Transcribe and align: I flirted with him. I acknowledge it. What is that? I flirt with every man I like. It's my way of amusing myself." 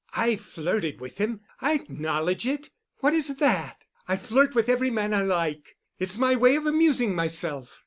I 0.15 0.35
flirted 0.35 0.99
with 0.99 1.19
him. 1.19 1.41
I 1.61 1.73
acknowledge 1.73 2.47
it. 2.47 2.71
What 3.01 3.13
is 3.13 3.35
that? 3.35 3.85
I 4.07 4.17
flirt 4.17 4.55
with 4.55 4.67
every 4.67 4.89
man 4.89 5.13
I 5.13 5.21
like. 5.21 5.77
It's 5.99 6.17
my 6.17 6.35
way 6.35 6.55
of 6.55 6.65
amusing 6.65 7.13
myself." 7.13 7.79